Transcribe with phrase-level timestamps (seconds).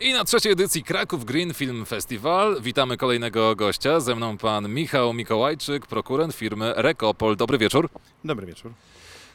[0.00, 4.00] I na trzeciej edycji Kraków Green Film Festival witamy kolejnego gościa.
[4.00, 7.36] Ze mną pan Michał Mikołajczyk, prokurent firmy Rekopol.
[7.36, 7.88] Dobry wieczór.
[8.24, 8.72] Dobry wieczór.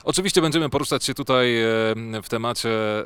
[0.05, 1.65] Oczywiście będziemy poruszać się tutaj e,
[2.23, 3.03] w temacie e,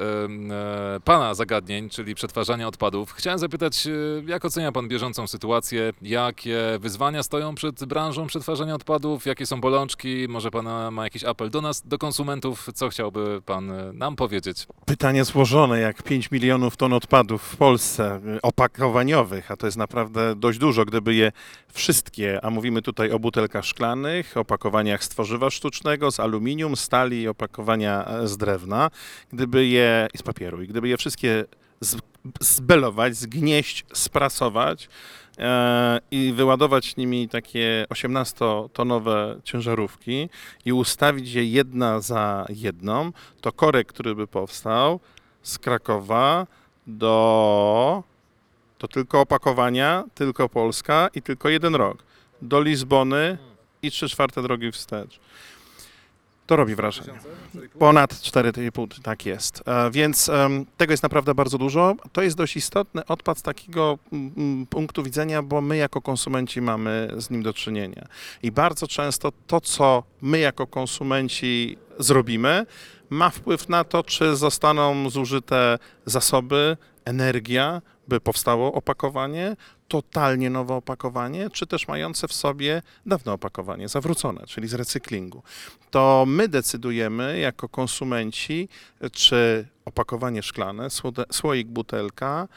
[0.95, 3.11] e, pana zagadnień, czyli przetwarzania odpadów.
[3.11, 3.87] Chciałem zapytać,
[4.27, 5.93] jak ocenia pan bieżącą sytuację?
[6.01, 9.25] Jakie wyzwania stoją przed branżą przetwarzania odpadów?
[9.25, 10.25] Jakie są bolączki?
[10.29, 12.69] Może pan ma jakiś apel do nas, do konsumentów?
[12.73, 14.67] Co chciałby pan nam powiedzieć?
[14.85, 20.59] Pytanie złożone, jak 5 milionów ton odpadów w Polsce opakowaniowych, a to jest naprawdę dość
[20.59, 21.31] dużo, gdyby je
[21.73, 27.27] wszystkie, a mówimy tutaj o butelkach szklanych, opakowaniach z tworzywa sztucznego, z aluminium, stali i
[27.27, 28.89] opakowania e, z drewna,
[29.33, 31.45] gdyby je, i z papieru, i gdyby je wszystkie
[31.79, 31.97] z,
[32.39, 34.89] zbelować, zgnieść, sprasować
[35.37, 40.29] e, i wyładować nimi takie 18-tonowe ciężarówki
[40.65, 43.11] i ustawić je jedna za jedną,
[43.41, 44.99] to korek, który by powstał
[45.43, 46.47] z Krakowa
[46.87, 48.03] do
[48.77, 52.03] to tylko opakowania, tylko Polska i tylko jeden rok.
[52.41, 53.37] Do Lizbony
[53.81, 55.19] i 3 czwarte drogi wstecz.
[56.47, 57.13] To robi wrażenie.
[57.79, 59.63] Ponad 4,5, tak jest.
[59.65, 60.31] E, Więc
[60.77, 61.95] tego jest naprawdę bardzo dużo.
[62.11, 63.97] To jest dość istotny odpad z takiego
[64.69, 68.07] punktu widzenia, bo my jako konsumenci mamy z nim do czynienia.
[68.43, 72.65] I bardzo często to, co my jako konsumenci zrobimy,
[73.09, 79.55] ma wpływ na to, czy zostaną zużyte zasoby, energia, by powstało opakowanie,
[79.87, 85.43] totalnie nowe opakowanie, czy też mające w sobie dawne opakowanie, zawrócone, czyli z recyklingu.
[85.91, 88.69] To my decydujemy jako konsumenci,
[89.11, 90.87] czy opakowanie szklane,
[91.31, 92.47] słoik, butelka,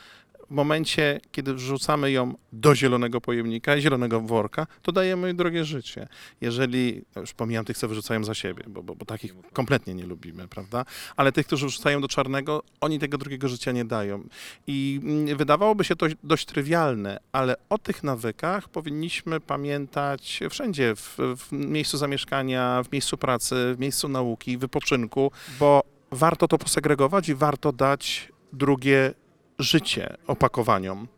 [0.51, 6.09] momencie, kiedy wrzucamy ją do zielonego pojemnika, zielonego worka, to dajemy jej drogie życie.
[6.41, 10.07] Jeżeli, no już pomijam tych, co wyrzucają za siebie, bo, bo, bo takich kompletnie nie
[10.07, 10.85] lubimy, prawda?
[11.17, 14.25] Ale tych, którzy wrzucają do czarnego, oni tego drugiego życia nie dają.
[14.67, 21.17] I mm, wydawałoby się to dość trywialne, ale o tych nawykach powinniśmy pamiętać wszędzie, w,
[21.37, 27.35] w miejscu zamieszkania, w miejscu pracy, w miejscu nauki, wypoczynku, bo warto to posegregować i
[27.35, 29.15] warto dać drugie
[29.61, 31.09] życie opakowaniom.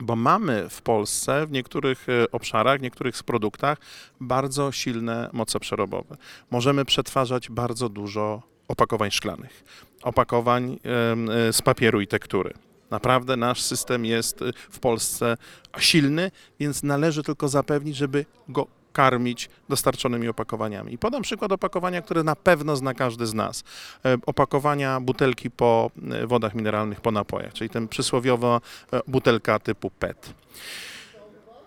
[0.00, 3.78] Bo mamy w Polsce w niektórych e, obszarach, w niektórych produktach
[4.20, 6.16] bardzo silne moce przerobowe.
[6.50, 9.64] Możemy przetwarzać bardzo dużo opakowań szklanych,
[10.02, 12.54] opakowań e, z papieru i tektury.
[12.90, 15.36] Naprawdę nasz system jest e, w Polsce
[15.78, 16.30] silny,
[16.60, 20.94] więc należy tylko zapewnić, żeby go karmić dostarczonymi opakowaniami.
[20.94, 23.64] I podam przykład opakowania, które na pewno zna każdy z nas.
[24.04, 28.60] E, Opakowania butelki po e, wodach mineralnych, po napojach, czyli ten przysłowiowa
[28.92, 30.34] e, butelka typu PET.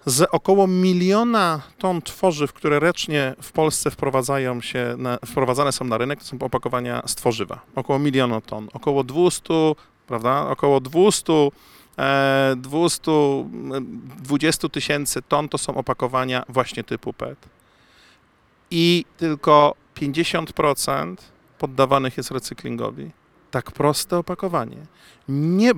[0.05, 5.97] Z około miliona ton tworzyw, które rocznie w Polsce wprowadzają się na, wprowadzane są na
[5.97, 7.59] rynek, to są opakowania z tworzywa.
[7.75, 8.67] Około miliona ton.
[8.73, 9.53] Około 200,
[10.07, 10.49] prawda?
[10.49, 11.49] Około 200 e,
[12.57, 17.49] 220 tysięcy ton to są opakowania właśnie typu PET.
[18.71, 21.15] I tylko 50%
[21.57, 23.11] poddawanych jest recyklingowi.
[23.51, 24.77] Tak proste opakowanie.
[25.29, 25.75] Nie e,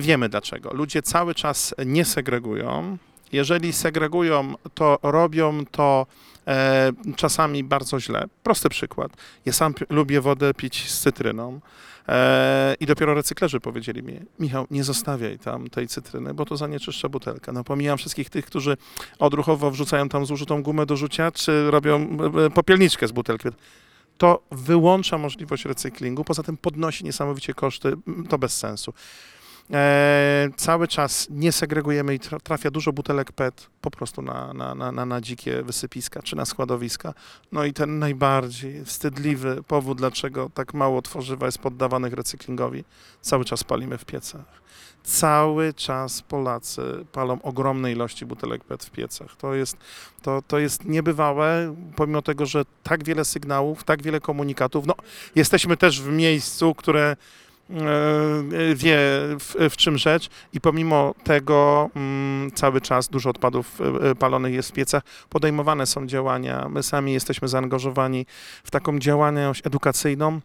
[0.00, 0.70] wiemy dlaczego.
[0.74, 2.98] Ludzie cały czas nie segregują.
[3.32, 6.06] Jeżeli segregują, to robią to
[6.46, 8.24] e, czasami bardzo źle.
[8.42, 9.12] Prosty przykład.
[9.44, 11.60] Ja sam lubię wodę pić z cytryną.
[12.08, 17.08] E, I dopiero recyklerzy powiedzieli mi, Michał, nie zostawiaj tam tej cytryny, bo to zanieczyszcza
[17.08, 17.52] butelkę.
[17.52, 18.76] No pomijam wszystkich tych, którzy
[19.18, 23.48] odruchowo wrzucają tam zużytą gumę do rzucia, czy robią e, e, popielniczkę z butelki.
[24.18, 27.92] To wyłącza możliwość recyklingu, poza tym podnosi niesamowicie koszty,
[28.28, 28.92] to bez sensu.
[29.72, 34.74] E, cały czas nie segregujemy i tra- trafia dużo butelek PET po prostu na, na,
[34.74, 37.14] na, na, dzikie wysypiska czy na składowiska.
[37.52, 42.84] No i ten najbardziej wstydliwy powód, dlaczego tak mało tworzywa jest poddawanych recyklingowi,
[43.20, 44.58] cały czas palimy w piecach.
[45.02, 49.36] Cały czas Polacy palą ogromne ilości butelek PET w piecach.
[49.36, 49.76] To jest,
[50.22, 54.86] to, to jest niebywałe, pomimo tego, że tak wiele sygnałów, tak wiele komunikatów.
[54.86, 54.94] No,
[55.34, 57.16] jesteśmy też w miejscu, które
[58.74, 58.98] wie
[59.38, 64.54] w, w czym rzecz i pomimo tego mm, cały czas dużo odpadów e, e, palonych
[64.54, 65.02] jest w piecach.
[65.28, 68.26] Podejmowane są działania, my sami jesteśmy zaangażowani
[68.64, 70.40] w taką działalność edukacyjną,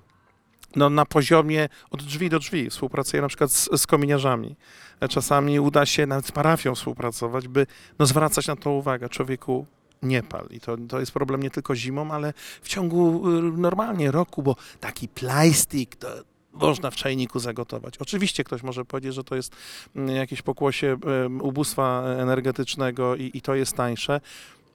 [0.75, 2.69] no, na poziomie od drzwi do drzwi.
[2.69, 4.55] Współpracuję na przykład z, z kominiarzami.
[4.99, 7.67] E, Czasami uda się nawet z parafią współpracować, by
[7.99, 9.09] no, zwracać na to uwagę.
[9.09, 9.65] Człowieku,
[10.03, 10.47] nie pal.
[10.49, 13.23] I to, to jest problem nie tylko zimą, ale w ciągu
[13.57, 16.07] normalnie roku, bo taki plastik to
[16.53, 17.97] można w czajniku zagotować.
[17.97, 19.55] Oczywiście ktoś może powiedzieć, że to jest
[19.95, 20.97] mm, jakieś pokłosie
[21.41, 24.21] ubóstwa energetycznego i, i to jest tańsze.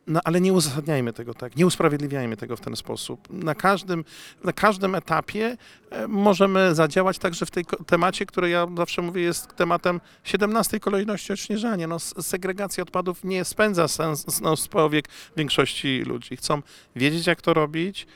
[0.08, 3.28] No ale nie uzasadniajmy tego tak, nie usprawiedliwiajmy tego w ten sposób.
[3.30, 4.04] Na każdym,
[4.44, 5.56] na każdym etapie
[5.90, 11.32] e, możemy zadziałać także w tej temacie, który ja zawsze mówię jest tematem 17 kolejności
[11.32, 11.86] odśnieżania.
[11.86, 16.36] No, segregacja odpadów nie spędza sens no, z powiek większości ludzi.
[16.36, 16.62] Chcą
[16.96, 18.06] wiedzieć, jak to robić,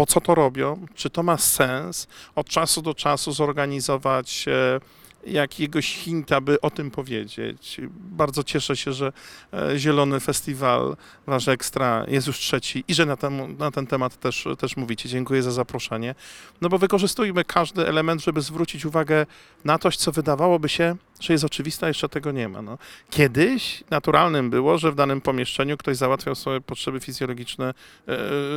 [0.00, 4.80] po co to robią, czy to ma sens, od czasu do czasu zorganizować e,
[5.30, 7.80] jakiegoś hinta, by o tym powiedzieć.
[7.92, 9.12] Bardzo cieszę się, że
[9.52, 14.20] e, Zielony Festiwal Wasz Ekstra jest już trzeci i że na ten, na ten temat
[14.20, 15.08] też, też mówicie.
[15.08, 16.14] Dziękuję za zaproszenie.
[16.60, 19.26] No bo wykorzystujmy każdy element, żeby zwrócić uwagę
[19.64, 22.62] na coś, co wydawałoby się, że jest oczywiste, a jeszcze tego nie ma.
[22.62, 22.78] No.
[23.10, 27.72] Kiedyś naturalnym było, że w danym pomieszczeniu ktoś załatwiał swoje potrzeby fizjologiczne e,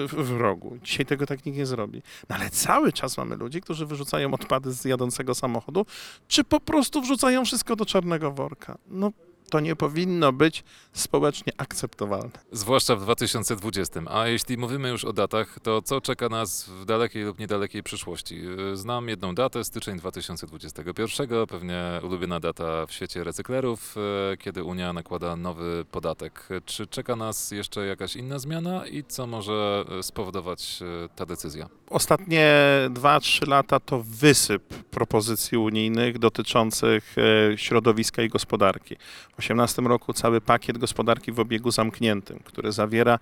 [0.08, 0.78] w rogu.
[0.84, 2.02] Dzisiaj tego tak nikt nie zrobi.
[2.30, 5.86] No ale cały czas mamy ludzi, którzy wyrzucają odpady z jadącego samochodu,
[6.28, 8.78] czy po prostu wrzucają wszystko do czarnego worka.
[8.88, 9.12] No
[9.50, 10.64] to nie powinno być
[10.94, 12.32] społecznie akceptowalne.
[12.52, 14.02] Zwłaszcza w 2020.
[14.10, 18.42] A jeśli mówimy już o datach, to co czeka nas w dalekiej lub niedalekiej przyszłości?
[18.74, 23.96] Znam jedną datę, styczeń 2021, pewnie ulubiona data w świecie recyklerów,
[24.30, 26.48] yy, kiedy Unia nakłada nowy podatek.
[26.66, 31.70] Czy czeka nas jeszcze jakaś inna zmiana i co może yy, spowodować yy, ta decyzja?
[31.90, 32.56] Ostatnie
[32.90, 38.96] 2-3 lata to wysyp propozycji unijnych dotyczących e, środowiska i gospodarki.
[39.34, 43.20] W 2018 roku cały pakiet gospodarki w obiegu zamkniętym, który zawiera,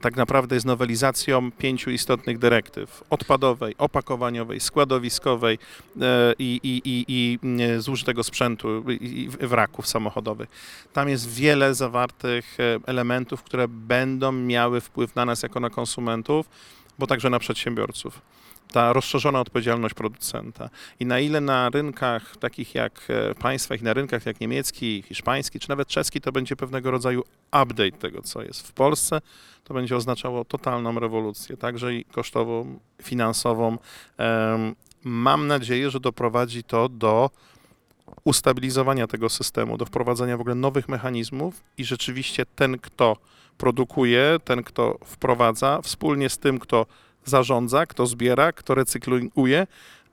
[0.00, 5.58] tak naprawdę jest nowelizacją pięciu istotnych dyrektyw odpadowej, opakowaniowej, składowiskowej
[6.00, 10.48] e, i, i, i, i e, zużytego sprzętu i, wraków samochodowych.
[10.92, 16.46] Tam jest wiele zawartych e, elementów, które będą miały wpływ na nas jako na konsumentów,
[16.98, 18.20] bo także na przedsiębiorców.
[18.72, 20.70] Ta rozszerzona odpowiedzialność producenta.
[21.00, 25.60] I na ile na rynkach takich jak e, państwa, i na rynkach jak niemiecki, hiszpański,
[25.60, 27.24] czy nawet czeski, to będzie pewnego rodzaju
[27.62, 29.20] update tego, co jest w Polsce,
[29.64, 33.78] to będzie oznaczało totalną rewolucję, także i kosztową, finansową.
[35.04, 37.30] Mam nadzieję, że doprowadzi to do
[38.24, 43.16] ustabilizowania tego systemu, do wprowadzenia w ogóle nowych mechanizmów i rzeczywiście ten, kto
[43.58, 46.86] produkuje, ten, kto wprowadza, wspólnie z tym, kto
[47.24, 49.66] zarządza, kto zbiera, kto recykluje,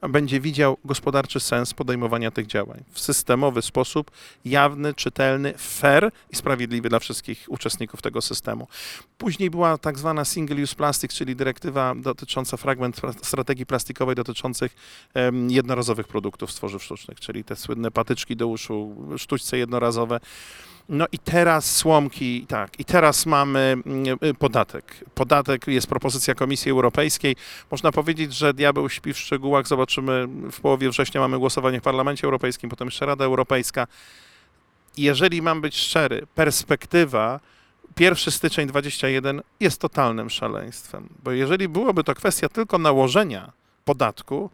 [0.10, 4.12] będzie widział gospodarczy sens podejmowania tych działań w systemowy sposób,
[4.46, 8.68] jawny, czytelny, fair i sprawiedliwy dla wszystkich uczestników tego systemu.
[9.18, 14.76] Później była tak zwana single use plastic, czyli dyrektywa dotycząca fragment strategii plastikowej dotyczących
[15.48, 20.20] jednorazowych produktów z tworzyw sztucznych, czyli te słynne patyczki do uszu, sztućce jednorazowe.
[20.92, 25.04] No i teraz słomki, tak, i teraz mamy mm, y, podatek.
[25.16, 27.36] Podatek jest propozycja Komisji Europejskiej.
[27.72, 29.68] Można powiedzieć, że diabeł śpi w szczegółach.
[29.68, 33.88] Zobaczymy, w połowie września mamy głosowanie w Parlamencie Europejskim, potem jeszcze Rada Europejska.
[34.98, 37.40] Jeżeli mam być szczery, perspektywa
[38.00, 43.52] 1 styczeń 21 jest totalnym szaleństwem, bo jeżeli byłoby to kwestia tylko nałożenia
[43.86, 44.50] podatku,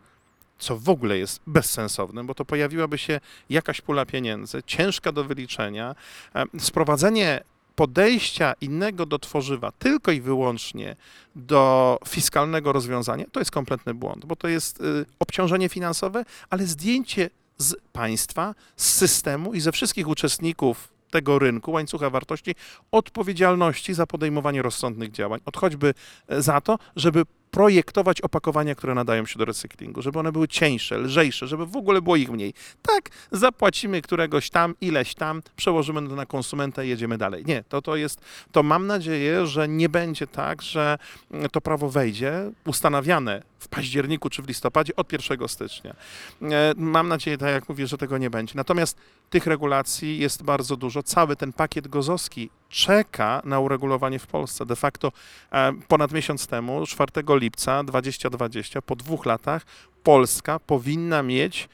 [0.60, 3.20] co w ogóle jest bezsensowne, bo to pojawiłaby się
[3.50, 5.96] jakaś pula pieniędzy, ciężka do wyliczenia,
[6.36, 7.42] e, sprowadzenie
[7.78, 10.96] podejścia innego do tworzywa tylko i wyłącznie
[11.36, 17.30] do fiskalnego rozwiązania, to jest kompletny błąd, bo to jest y, obciążenie finansowe, ale zdjęcie
[17.58, 22.56] z państwa, z systemu i ze wszystkich uczestników tego rynku, łańcucha wartości,
[22.92, 25.40] odpowiedzialności za podejmowanie rozsądnych działań.
[25.46, 25.94] Od choćby
[26.28, 27.24] e, za to, żeby
[27.58, 32.02] projektować opakowania, które nadają się do recyklingu, żeby one były cieńsze, lżejsze, żeby w ogóle
[32.02, 32.54] było ich mniej.
[32.82, 37.46] Tak, zapłacimy któregoś tam, ileś tam, przełożymy na konsumenta i jedziemy dalej.
[37.46, 40.98] Nie, to, to jest, to mam nadzieję, że nie będzie tak, że
[41.32, 45.96] mm, to prawo wejdzie, ustanawiane w październiku czy w listopadzie od 1 stycznia.
[46.42, 48.54] E, Mam nadzieję, tak jak mówię, że tego nie będzie.
[48.56, 48.98] Natomiast
[49.30, 51.04] tych regulacji jest bardzo dużo.
[51.04, 54.66] Cały ten pakiet gozowski czeka na uregulowanie w Polsce.
[54.66, 55.12] De facto
[55.52, 59.66] e, ponad miesiąc temu, 4 lipca 2020, po dwóch latach,
[60.04, 61.70] Polska powinna mieć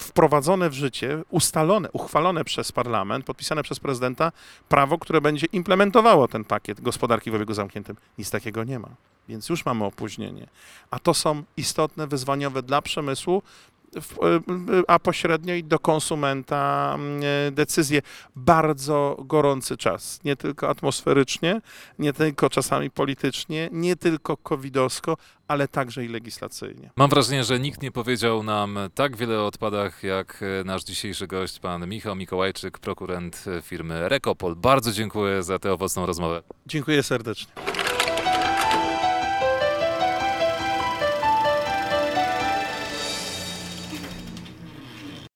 [0.00, 4.32] wprowadzone w życie, ustalone, uchwalone przez parlament, podpisane przez prezydenta
[4.68, 7.96] prawo, które będzie implementowało ten pakiet gospodarki w obiegu zamkniętym.
[8.18, 8.88] Nic takiego nie ma.
[9.28, 10.46] Więc już mamy opóźnienie.
[10.90, 13.42] A to są istotne, wyzwaniowe dla przemysłu,
[14.88, 17.22] a pośrednio i do konsumenta mm,
[17.52, 18.02] decyzje.
[18.36, 21.60] Bardzo gorący czas, nie tylko atmosferycznie,
[21.98, 25.16] nie tylko czasami politycznie, nie tylko covidowsko,
[25.48, 26.90] ale także i legislacyjnie.
[26.96, 31.26] Mam wrażenie, że nikt nie powiedział nam tak wiele o odpadach, jak e, nasz dzisiejszy
[31.26, 34.56] gość, pan Michał Mikołajczyk, prokurent e, firmy Rekopol.
[34.56, 36.42] Bardzo dziękuję za tę owocną rozmowę.
[36.66, 37.52] Dziękuję serdecznie.